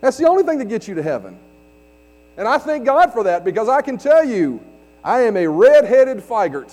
[0.00, 1.36] That's the only thing that gets you to heaven.
[2.36, 4.60] And I thank God for that because I can tell you,
[5.02, 6.72] I am a red headed figurt.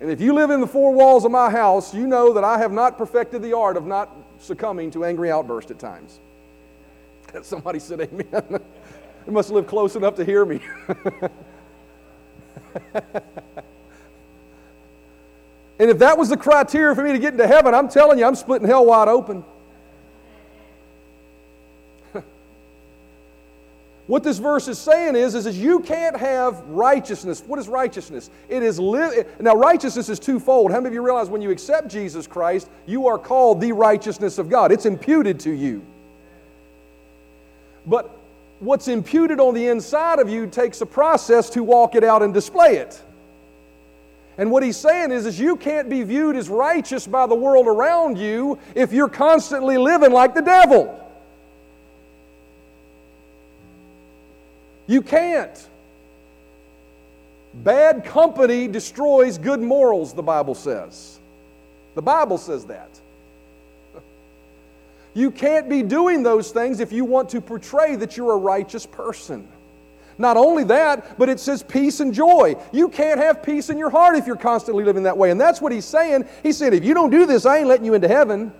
[0.00, 2.58] And if you live in the four walls of my house, you know that I
[2.58, 6.20] have not perfected the art of not succumbing to angry outbursts at times.
[7.44, 8.26] Somebody said amen.
[9.26, 10.60] they must live close enough to hear me.
[15.78, 18.24] and if that was the criteria for me to get into heaven, I'm telling you,
[18.24, 19.44] I'm splitting hell wide open.
[24.06, 27.42] What this verse is saying is, is, is you can't have righteousness.
[27.44, 28.30] What is righteousness?
[28.48, 30.70] It is now righteousness is twofold.
[30.70, 34.38] How many of you realize when you accept Jesus Christ, you are called the righteousness
[34.38, 34.70] of God?
[34.70, 35.84] It's imputed to you.
[37.86, 38.10] But
[38.60, 42.34] what's imputed on the inside of you takes a process to walk it out and
[42.34, 43.00] display it.
[44.38, 47.66] And what he's saying is, is you can't be viewed as righteous by the world
[47.66, 51.02] around you if you're constantly living like the devil.
[54.86, 55.68] You can't.
[57.54, 61.18] Bad company destroys good morals, the Bible says.
[61.94, 62.90] The Bible says that.
[65.16, 68.84] You can't be doing those things if you want to portray that you're a righteous
[68.84, 69.48] person.
[70.18, 72.56] Not only that, but it says peace and joy.
[72.70, 75.30] You can't have peace in your heart if you're constantly living that way.
[75.30, 76.26] And that's what he's saying.
[76.42, 78.52] He said, if you don't do this, I ain't letting you into heaven.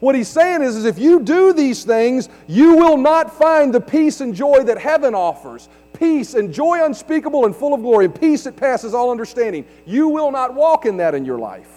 [0.00, 3.80] What he's saying is, is if you do these things, you will not find the
[3.80, 5.68] peace and joy that heaven offers.
[5.92, 9.64] Peace and joy unspeakable and full of glory, and peace that passes all understanding.
[9.86, 11.70] You will not walk in that in your life.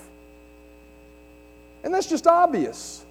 [1.83, 3.05] And that's just obvious.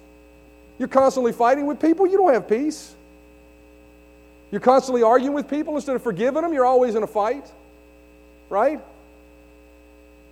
[0.79, 2.95] You're constantly fighting with people, you don't have peace.
[4.51, 7.45] You're constantly arguing with people instead of forgiving them, you're always in a fight,
[8.49, 8.79] right?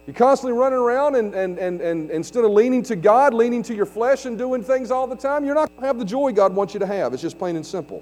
[0.08, 3.76] You're constantly running around and, and, and, and instead of leaning to God, leaning to
[3.76, 6.32] your flesh and doing things all the time, you're not going to have the joy
[6.32, 7.14] God wants you to have.
[7.14, 8.02] It's just plain and simple.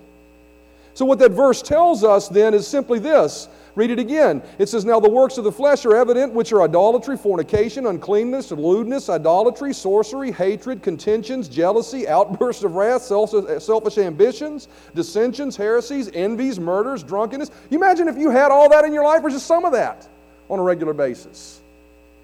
[0.96, 3.50] So, what that verse tells us then is simply this.
[3.76, 4.42] Read it again.
[4.58, 8.52] It says, Now the works of the flesh are evident, which are idolatry, fornication, uncleanness,
[8.52, 17.04] lewdness, idolatry, sorcery, hatred, contentions, jealousy, outbursts of wrath, selfish ambitions, dissensions, heresies, envies, murders,
[17.04, 17.52] drunkenness.
[17.70, 20.08] You imagine if you had all that in your life, or just some of that
[20.50, 21.60] on a regular basis.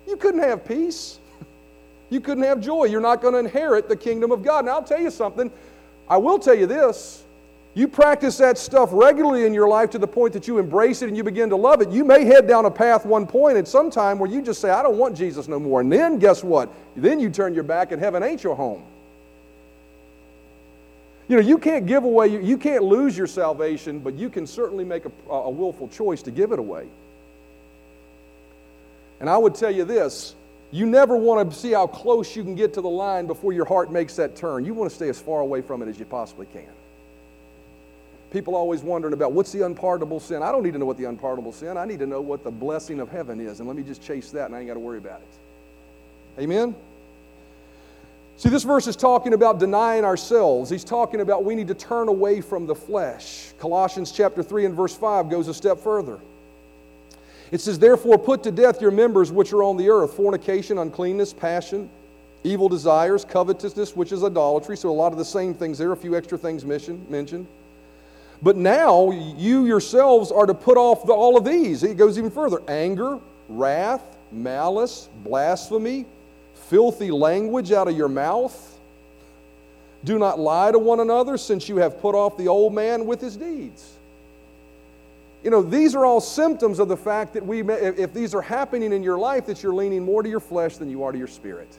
[0.08, 1.20] You couldn't have peace.
[2.10, 2.88] You couldn't have joy.
[2.88, 4.66] You're not going to inherit the kingdom of God.
[4.66, 5.50] Now, I'll tell you something.
[6.10, 7.24] I will tell you this
[7.74, 11.08] you practice that stuff regularly in your life to the point that you embrace it
[11.08, 13.68] and you begin to love it, you may head down a path one point at
[13.68, 15.80] some time where you just say, I don't want Jesus no more.
[15.80, 16.70] And then guess what?
[16.98, 18.84] Then you turn your back and heaven ain't your home.
[21.30, 24.84] You know, you can't give away, you can't lose your salvation, but you can certainly
[24.84, 26.88] make a, a willful choice to give it away.
[29.22, 30.36] And I would tell you this
[30.72, 33.66] you never want to see how close you can get to the line before your
[33.66, 34.66] heart makes that turn.
[34.66, 36.68] You want to stay as far away from it as you possibly can.
[38.32, 40.42] People always wondering about what's the unpardonable sin.
[40.42, 41.78] I don't need to know what the unpardonable sin.
[41.78, 44.32] I need to know what the blessing of heaven is, and let me just chase
[44.32, 46.42] that, and I ain't got to worry about it.
[46.42, 46.74] Amen.
[48.38, 50.70] See, this verse is talking about denying ourselves.
[50.70, 53.52] He's talking about we need to turn away from the flesh.
[53.60, 56.18] Colossians chapter 3 and verse 5 goes a step further.
[57.52, 61.34] It says, Therefore, put to death your members which are on the earth fornication, uncleanness,
[61.34, 61.90] passion,
[62.46, 64.78] evil desires, covetousness, which is idolatry.
[64.78, 67.46] So, a lot of the same things there, a few extra things mentioned.
[68.42, 71.84] But now you yourselves are to put off the, all of these.
[71.84, 74.02] It goes even further anger, wrath,
[74.32, 76.06] malice, blasphemy,
[76.54, 78.80] filthy language out of your mouth.
[80.04, 83.22] Do not lie to one another, since you have put off the old man with
[83.22, 83.98] his deeds.
[85.44, 88.94] You know, these are all symptoms of the fact that we, if these are happening
[88.94, 91.28] in your life, that you're leaning more to your flesh than you are to your
[91.28, 91.78] spirit.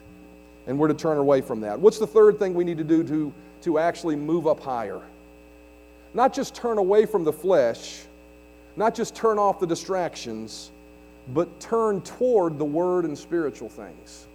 [0.67, 1.77] And we're to turn away from that.
[1.77, 5.01] What's the third thing we need to do to, to actually move up higher?
[6.13, 8.03] Not just turn away from the flesh,
[8.75, 10.71] not just turn off the distractions,
[11.33, 14.27] but turn toward the word and spiritual things.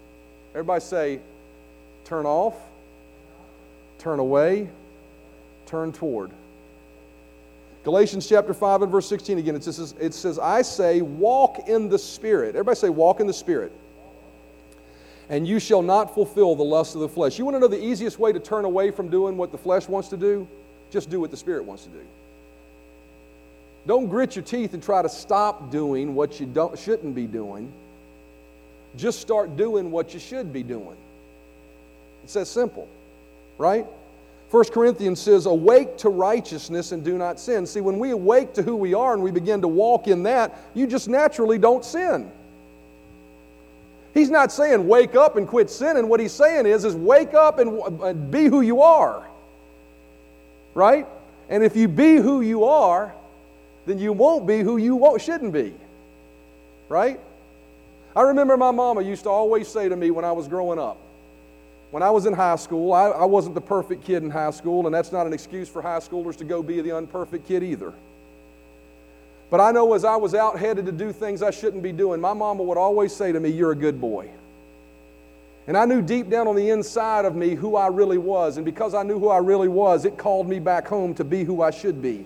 [0.53, 1.21] Everybody say,
[2.05, 2.55] turn off,
[3.99, 4.69] turn away,
[5.67, 6.31] turn toward.
[7.85, 11.89] Galatians chapter 5 and verse 16 again, it says, it says, I say, walk in
[11.89, 12.51] the Spirit.
[12.51, 13.73] Everybody say, walk in the Spirit.
[15.31, 17.39] And you shall not fulfill the lust of the flesh.
[17.39, 19.89] You want to know the easiest way to turn away from doing what the flesh
[19.89, 20.49] wants to do?
[20.91, 22.01] Just do what the Spirit wants to do.
[23.87, 27.73] Don't grit your teeth and try to stop doing what you don't, shouldn't be doing.
[28.97, 30.97] Just start doing what you should be doing.
[32.25, 32.89] It's that simple,
[33.57, 33.87] right?
[34.51, 37.67] 1 Corinthians says, Awake to righteousness and do not sin.
[37.67, 40.59] See, when we awake to who we are and we begin to walk in that,
[40.75, 42.31] you just naturally don't sin.
[44.15, 46.09] He's not saying wake up and quit sinning.
[46.09, 49.28] What he's saying is, is wake up and be who you are
[50.79, 51.07] right?
[51.49, 53.13] And if you be who you are,
[53.85, 55.75] then you won't be who you shouldn't be,
[56.89, 57.19] right?
[58.15, 60.99] I remember my mama used to always say to me when I was growing up,
[61.91, 64.87] when I was in high school, I, I wasn't the perfect kid in high school,
[64.87, 67.93] and that's not an excuse for high schoolers to go be the unperfect kid either.
[69.51, 72.21] But I know as I was out headed to do things I shouldn't be doing,
[72.21, 74.31] my mama would always say to me, You're a good boy.
[75.69, 78.57] And I knew deep down on the inside of me who I really was.
[78.57, 81.45] And because I knew who I really was, it called me back home to be
[81.45, 82.25] who I should be.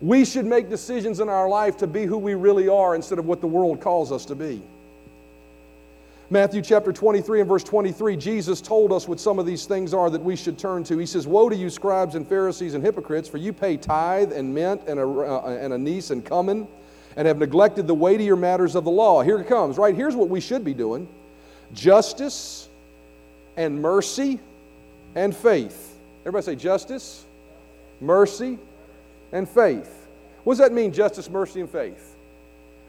[0.00, 3.26] We should make decisions in our life to be who we really are instead of
[3.26, 4.62] what the world calls us to be.
[6.30, 10.10] Matthew chapter 23 and verse 23, Jesus told us what some of these things are
[10.10, 10.96] that we should turn to.
[10.98, 14.54] He says, Woe to you, scribes and Pharisees and hypocrites, for you pay tithe and
[14.54, 16.68] mint and, a, uh, and anise and cumin,
[17.16, 19.22] and have neglected the weightier matters of the law.
[19.22, 19.96] Here it comes, right?
[19.96, 21.08] Here's what we should be doing
[21.74, 22.68] justice
[23.56, 24.40] and mercy
[25.14, 25.96] and faith.
[26.20, 27.24] Everybody say justice,
[28.00, 28.58] mercy,
[29.32, 30.06] and faith.
[30.44, 32.16] What does that mean, justice, mercy, and faith?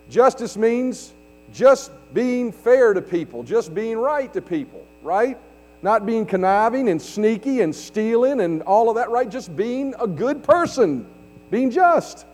[0.09, 1.13] Justice means
[1.53, 5.37] just being fair to people, just being right to people, right?
[5.81, 9.29] Not being conniving and sneaky and stealing and all of that, right?
[9.29, 11.05] Just being a good person,
[11.49, 12.25] being just.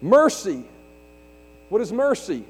[0.00, 0.62] Mercy.
[1.68, 2.44] What is mercy?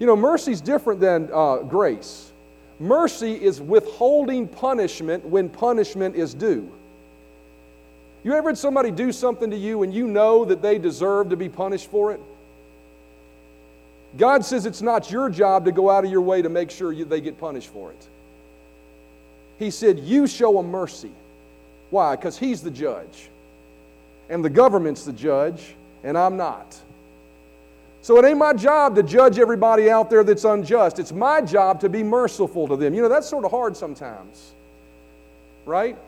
[0.00, 2.32] You know, mercy is different than uh, grace.
[2.80, 6.72] Mercy is withholding punishment when punishment is due.
[8.24, 11.36] You ever had somebody do something to you and you know that they deserve to
[11.36, 12.20] be punished for it?
[14.16, 16.92] God says it's not your job to go out of your way to make sure
[16.92, 18.08] you, they get punished for it.
[19.58, 21.12] He said, You show them mercy.
[21.90, 22.16] Why?
[22.16, 23.28] Because he's the judge.
[24.28, 26.78] And the government's the judge, and I'm not.
[28.02, 30.98] So it ain't my job to judge everybody out there that's unjust.
[30.98, 32.94] It's my job to be merciful to them.
[32.94, 34.52] You know, that's sort of hard sometimes,
[35.66, 35.98] right?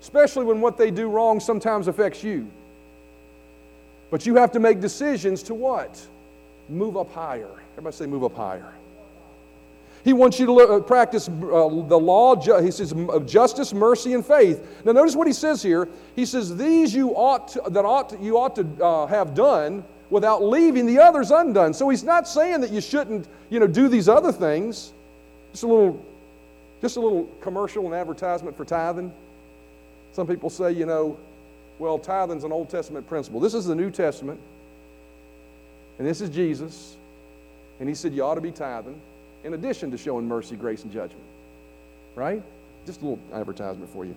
[0.00, 2.48] Especially when what they do wrong sometimes affects you.
[4.10, 6.00] But you have to make decisions to what?
[6.68, 7.50] Move up higher.
[7.72, 8.72] Everybody say, move up higher.
[10.04, 14.24] He wants you to uh, practice uh, the law, he says, of justice, mercy, and
[14.24, 14.84] faith.
[14.84, 15.88] Now, notice what he says here.
[16.14, 19.82] He says, These you ought to, that ought to, you ought to uh, have done
[20.10, 21.74] without leaving the others undone.
[21.74, 24.92] So he's not saying that you shouldn't, you know, do these other things.
[25.52, 26.04] Just a little,
[26.80, 29.12] just a little commercial and advertisement for tithing.
[30.12, 31.16] Some people say, you know,
[31.78, 33.40] well, tithing's an Old Testament principle.
[33.40, 34.40] This is the New Testament,
[35.98, 36.96] and this is Jesus,
[37.80, 39.00] and he said you ought to be tithing
[39.42, 41.24] in addition to showing mercy, grace, and judgment.
[42.14, 42.42] Right?
[42.86, 44.14] Just a little advertisement for you.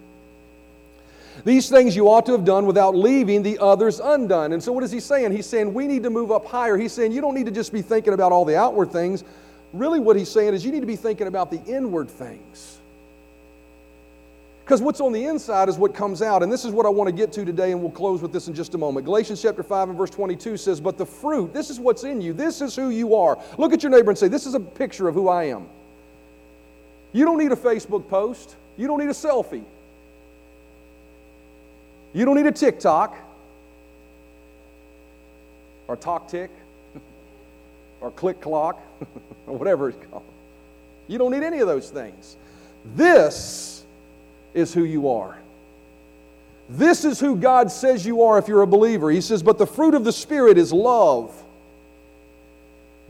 [1.46, 4.54] These things you ought to have done without leaving the others undone.
[4.54, 5.32] And so, what is he saying?
[5.32, 6.78] He's saying we need to move up higher.
[6.78, 9.24] He's saying you don't need to just be thinking about all the outward things.
[9.74, 12.80] Really, what he's saying is you need to be thinking about the inward things.
[14.68, 16.44] Because what's on the inside is what comes out.
[16.44, 18.50] And this is what I want to get to today, and we'll close with this
[18.50, 19.06] in just a moment.
[19.06, 22.34] Galatians chapter 5 and verse 22 says, But the fruit, this is what's in you.
[22.34, 23.40] This is who you are.
[23.58, 25.70] Look at your neighbor and say, This is a picture of who I am.
[27.14, 29.64] You don't need a Facebook post, you don't need a selfie,
[32.18, 33.16] you don't need a TikTok
[35.88, 36.50] or talk tick
[38.02, 38.82] or click clock
[39.46, 40.24] or whatever it's called.
[41.08, 42.36] You don't need any of those things.
[42.96, 43.86] This
[44.56, 45.38] is who you are.
[46.70, 49.12] This is who God says you are if you're a believer.
[49.12, 51.32] He says, But the fruit of the Spirit is love,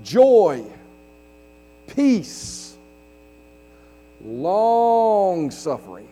[0.03, 0.65] joy,
[1.87, 2.75] peace,
[4.21, 6.09] long suffering.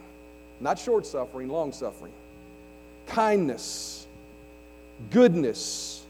[0.61, 2.13] Not short suffering, long suffering.
[3.07, 4.07] Kindness,
[5.11, 6.03] goodness,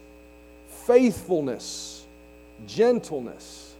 [0.86, 2.04] faithfulness,
[2.66, 3.74] gentleness.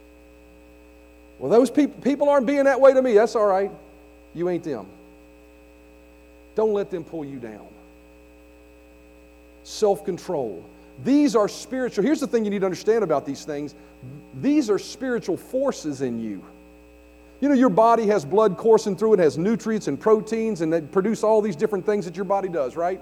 [1.39, 3.14] Well, those people, people aren't being that way to me.
[3.14, 3.71] That's all right.
[4.35, 4.87] You ain't them.
[6.55, 7.67] Don't let them pull you down.
[9.64, 10.64] Self control.
[11.05, 12.05] These are spiritual.
[12.05, 13.75] Here's the thing you need to understand about these things
[14.41, 16.45] these are spiritual forces in you.
[17.41, 20.80] You know, your body has blood coursing through it, has nutrients and proteins, and they
[20.80, 23.01] produce all these different things that your body does, right?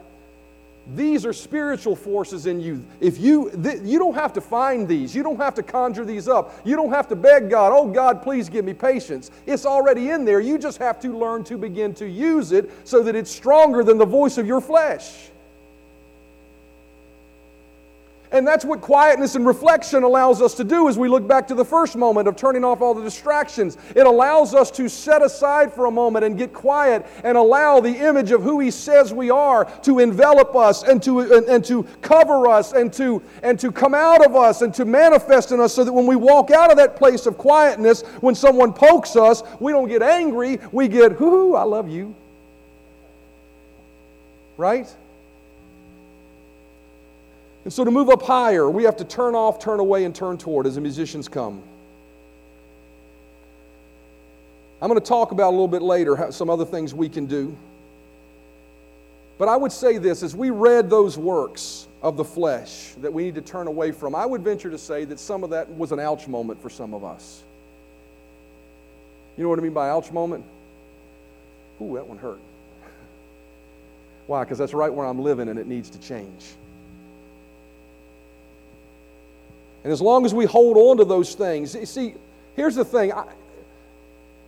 [0.94, 2.84] These are spiritual forces in you.
[3.00, 5.14] If you th- you don't have to find these.
[5.14, 6.60] You don't have to conjure these up.
[6.62, 10.26] You don't have to beg God, "Oh God, please give me patience." It's already in
[10.26, 10.40] there.
[10.40, 13.96] You just have to learn to begin to use it so that it's stronger than
[13.96, 15.30] the voice of your flesh.
[18.34, 21.54] And that's what quietness and reflection allows us to do as we look back to
[21.54, 23.78] the first moment of turning off all the distractions.
[23.94, 27.96] It allows us to set aside for a moment and get quiet and allow the
[27.96, 31.84] image of who He says we are to envelop us and to, and, and to
[32.02, 35.72] cover us and to, and to come out of us and to manifest in us
[35.72, 39.44] so that when we walk out of that place of quietness, when someone pokes us,
[39.60, 42.16] we don't get angry, we get, whoo, I love you.
[44.56, 44.92] Right?
[47.64, 50.36] And so to move up higher, we have to turn off, turn away, and turn
[50.36, 51.62] toward as the musicians come.
[54.82, 57.56] I'm going to talk about a little bit later some other things we can do.
[59.38, 63.24] But I would say this as we read those works of the flesh that we
[63.24, 65.90] need to turn away from, I would venture to say that some of that was
[65.90, 67.42] an ouch moment for some of us.
[69.38, 70.44] You know what I mean by ouch moment?
[71.80, 72.38] Ooh, that one hurt.
[74.26, 74.44] Why?
[74.44, 76.44] Because that's right where I'm living and it needs to change.
[79.84, 82.14] And as long as we hold on to those things, you see,
[82.56, 83.12] here's the thing.
[83.12, 83.26] I,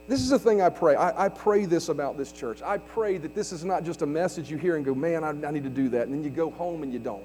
[0.08, 0.94] this is the thing I pray.
[0.94, 2.62] I, I, pray this about this church.
[2.62, 5.30] I pray that this is not just a message you hear and go, man, I,
[5.46, 6.06] I need to do that.
[6.06, 7.22] And then you go home and you don't.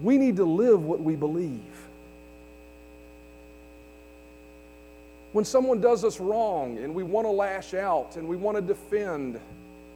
[0.00, 1.60] We need to live what we believe.
[5.32, 8.62] When someone does us wrong and we want to lash out and we want to
[8.62, 9.40] defend,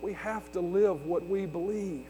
[0.03, 2.05] we have to live what we believe.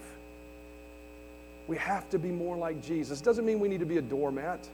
[1.68, 3.20] We have to be more like Jesus.
[3.20, 4.68] Doesn't mean we need to be a doormat.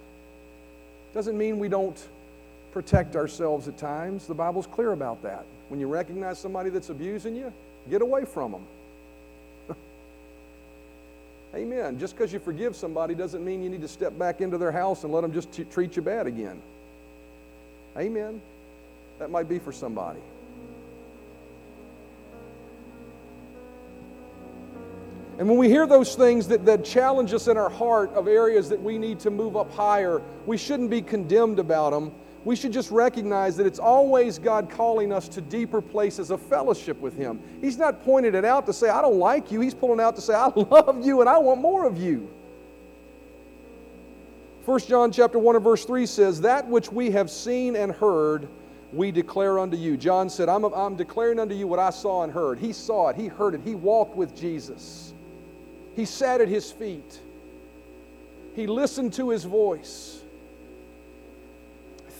[1.14, 2.08] Doesn't mean we don't
[2.72, 4.26] protect ourselves at times.
[4.26, 5.44] The Bible's clear about that.
[5.68, 7.52] When you recognize somebody that's abusing you,
[7.88, 8.66] get away from them.
[11.54, 11.98] Amen.
[11.98, 15.04] Just because you forgive somebody doesn't mean you need to step back into their house
[15.04, 16.60] and let them just t- treat you bad again.
[17.96, 18.40] Amen.
[19.18, 20.20] That might be for somebody.
[25.42, 28.68] And when we hear those things that, that challenge us in our heart of areas
[28.68, 32.12] that we need to move up higher, we shouldn't be condemned about them.
[32.44, 37.00] we should just recognize that it's always God calling us to deeper places of fellowship
[37.00, 37.40] with Him.
[37.60, 39.60] He's not pointing it out to say, I don't like you.
[39.60, 42.30] He's pulling out to say, I love you and I want more of you.
[44.64, 48.46] 1 John chapter 1 and verse 3 says, That which we have seen and heard,
[48.92, 49.96] we declare unto you.
[49.96, 52.60] John said, I'm, I'm declaring unto you what I saw and heard.
[52.60, 55.14] He saw it, he heard it, he walked with Jesus.
[55.96, 57.20] He sat at his feet.
[58.54, 60.22] He listened to his voice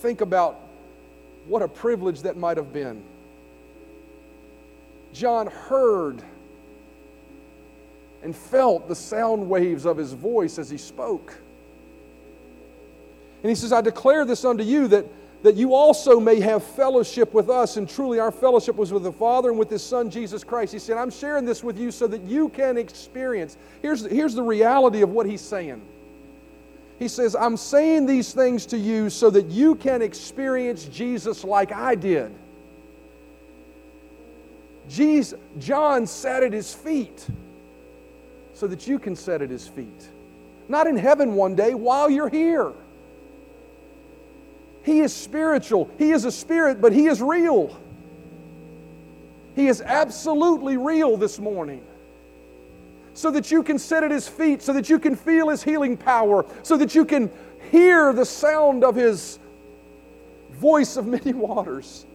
[0.03, 0.59] think about
[1.47, 3.01] what a privilege that might have been.
[5.13, 6.21] John heard
[8.25, 11.39] and felt the sound waves of his voice as he spoke.
[13.43, 15.07] And he says, I declare this unto you that,
[15.43, 17.77] that you also may have fellowship with us.
[17.77, 20.73] And truly, our fellowship was with the Father and with his Son, Jesus Christ.
[20.73, 23.57] He said, I'm sharing this with you so that you can experience.
[23.81, 25.83] Here's, here's the reality of what he's saying
[27.03, 31.73] he says, I'm saying these things to you so that you can experience Jesus like
[31.73, 32.33] I did.
[34.89, 37.27] Jesus, John sat at his feet
[38.55, 40.09] so that you can sit at his feet.
[40.69, 42.73] Not in heaven one day, while you're here.
[44.85, 45.91] He is spiritual.
[45.99, 47.79] He is a spirit, but he is real.
[49.55, 51.85] He is absolutely real this morning
[53.15, 55.97] so that you can sit at his feet, so that you can feel his healing
[55.97, 57.31] power, so that you can
[57.71, 59.39] hear the sound of his
[60.53, 62.07] voice of many waters.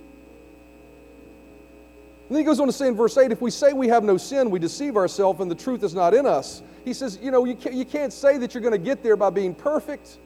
[2.28, 4.04] And then he goes on to say in verse 8 if we say we have
[4.04, 6.62] no sin, we deceive ourselves and the truth is not in us.
[6.84, 9.16] He says, you know, you can't, you can't say that you're going to get there
[9.16, 10.18] by being perfect.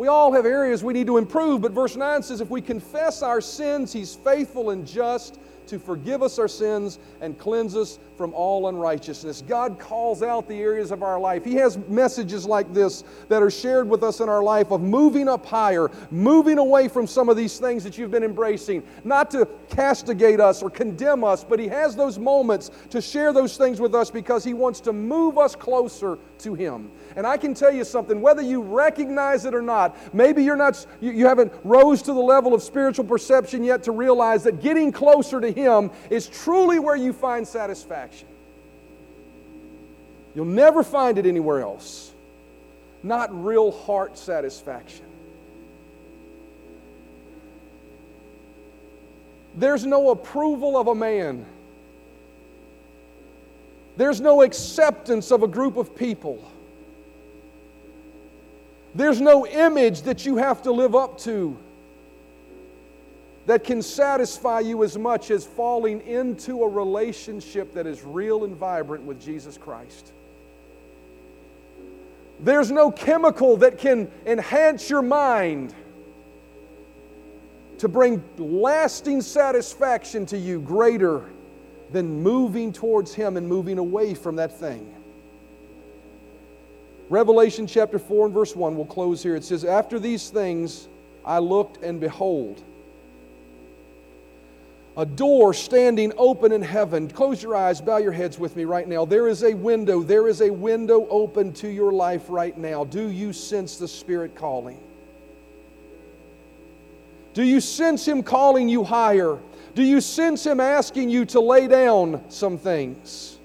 [0.00, 3.20] We all have areas we need to improve, but verse 9 says, if we confess
[3.20, 8.32] our sins, he's faithful and just to forgive us our sins and cleanse us from
[8.32, 9.42] all unrighteousness.
[9.46, 11.44] God calls out the areas of our life.
[11.44, 15.28] He has messages like this that are shared with us in our life of moving
[15.28, 19.46] up higher, moving away from some of these things that you've been embracing, not to
[19.68, 23.94] castigate us or condemn us, but He has those moments to share those things with
[23.94, 26.90] us because He wants to move us closer to Him.
[27.16, 30.84] And I can tell you something, whether you recognize it or not, maybe you're not,
[31.00, 34.92] you, you haven't rose to the level of spiritual perception yet to realize that getting
[34.92, 38.28] closer to Him is truly where you find satisfaction.
[40.34, 42.12] You'll never find it anywhere else.
[43.02, 45.06] Not real heart satisfaction.
[49.56, 51.44] There's no approval of a man.
[53.96, 56.42] There's no acceptance of a group of people.
[58.94, 61.56] There's no image that you have to live up to
[63.46, 68.56] that can satisfy you as much as falling into a relationship that is real and
[68.56, 70.12] vibrant with Jesus Christ.
[72.40, 75.74] There's no chemical that can enhance your mind
[77.78, 81.24] to bring lasting satisfaction to you greater
[81.92, 84.94] than moving towards Him and moving away from that thing.
[87.08, 89.34] Revelation chapter 4 and verse 1, we'll close here.
[89.34, 90.88] It says, After these things
[91.24, 92.62] I looked, and behold,
[94.96, 97.08] a door standing open in heaven.
[97.08, 99.04] Close your eyes, bow your heads with me right now.
[99.04, 102.84] There is a window, there is a window open to your life right now.
[102.84, 104.78] Do you sense the Spirit calling?
[107.34, 109.38] Do you sense Him calling you higher?
[109.74, 113.40] Do you sense Him asking you to lay down some things?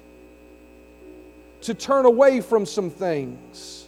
[1.65, 3.87] to turn away from some things,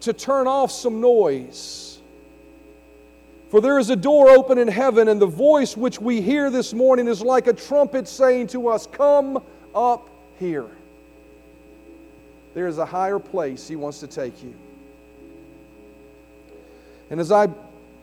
[0.00, 1.98] to turn off some noise.
[3.50, 6.72] For there is a door open in heaven, and the voice which we hear this
[6.72, 9.42] morning is like a trumpet saying to us, Come
[9.74, 10.70] up here.
[12.54, 14.54] There is a higher place He wants to take you.
[17.10, 17.48] And as I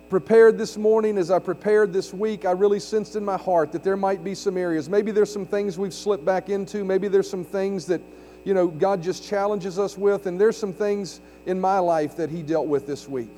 [0.09, 3.83] prepared this morning, as I prepared this week, I really sensed in my heart that
[3.83, 4.89] there might be some areas.
[4.89, 6.83] Maybe there's some things we've slipped back into.
[6.83, 8.01] Maybe there's some things that
[8.47, 10.25] you know, God just challenges us with.
[10.25, 13.35] And there's some things in my life that He dealt with this week.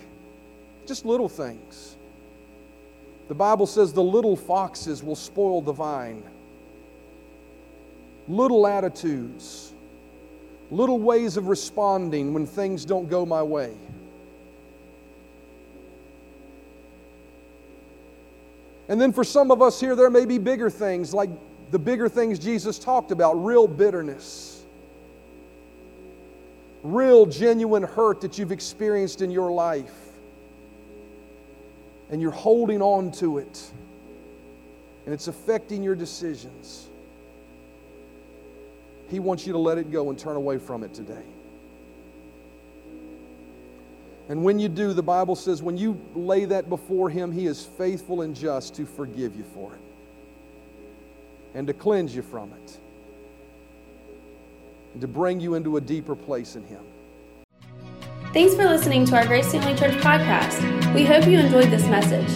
[0.85, 1.95] Just little things.
[3.27, 6.23] The Bible says the little foxes will spoil the vine.
[8.27, 9.73] Little attitudes,
[10.69, 13.73] little ways of responding when things don't go my way.
[18.89, 21.29] And then for some of us here, there may be bigger things like
[21.71, 24.59] the bigger things Jesus talked about real bitterness
[26.83, 29.93] real, genuine hurt that you've experienced in your life.
[32.09, 33.71] And you're holding on to it.
[35.05, 36.87] And it's affecting your decisions.
[39.09, 41.23] He wants you to let it go and turn away from it today.
[44.29, 47.65] And when you do, the Bible says, when you lay that before Him, He is
[47.65, 49.81] faithful and just to forgive you for it
[51.55, 52.77] and to cleanse you from it
[54.93, 56.83] and to bring you into a deeper place in Him.
[58.31, 60.93] Thanks for listening to our Grace Family Church podcast.
[60.93, 62.29] We hope you enjoyed this message.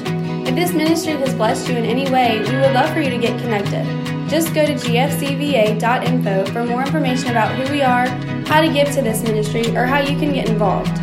[0.47, 3.19] If this ministry has blessed you in any way, we would love for you to
[3.19, 3.85] get connected.
[4.27, 8.07] Just go to gfcva.info for more information about who we are,
[8.47, 11.03] how to give to this ministry, or how you can get involved.